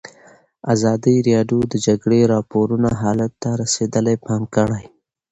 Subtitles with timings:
[0.73, 4.83] ازادي راډیو د د جګړې راپورونه حالت ته رسېدلي پام کړی.